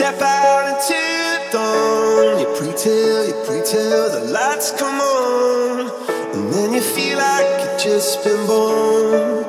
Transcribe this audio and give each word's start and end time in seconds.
Step 0.00 0.22
out 0.22 0.64
into 0.72 0.96
the 0.96 1.52
dawn. 1.52 2.40
You 2.40 2.46
pre 2.56 2.72
till, 2.72 3.26
you 3.26 3.34
pre 3.44 3.60
till 3.62 4.08
the 4.08 4.32
lights 4.32 4.72
come 4.72 4.98
on. 4.98 5.90
And 6.08 6.50
then 6.54 6.72
you 6.72 6.80
feel 6.80 7.18
like 7.18 7.46
you've 7.60 7.78
just 7.78 8.24
been 8.24 8.46
born. 8.46 9.44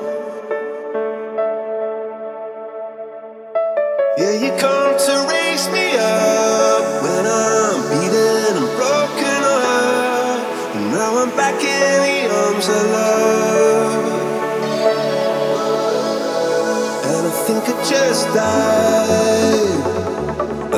Yeah, 4.17 4.34
you 4.44 4.51
come 4.59 4.97
to 5.06 5.13
raise 5.31 5.69
me 5.69 5.95
up 5.95 6.83
when 7.01 7.23
I'm 7.25 7.79
beaten 7.88 8.57
and 8.59 8.69
broken 8.75 9.41
up. 9.56 10.75
And 10.75 10.91
now 10.91 11.16
I'm 11.16 11.31
back 11.38 11.63
in 11.63 11.97
the 12.07 12.18
arms 12.44 12.68
of 12.68 12.83
love. 12.97 14.03
And 17.07 17.23
I 17.25 17.31
think 17.47 17.63
I 17.69 17.83
just 17.89 18.28
died. 18.35 19.21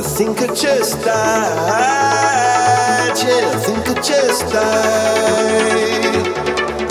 Think 0.04 0.42
I 0.42 0.48
just 0.54 1.02
died. 1.02 1.14
Yeah, 3.26 3.50
I 3.50 3.58
think 3.58 3.88
I 3.90 3.94
just 4.02 4.44
died. 4.52 6.28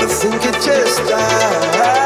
I 0.01 0.07
think 0.07 0.43
I 0.43 0.51
just 0.61 0.99
died. 1.09 2.02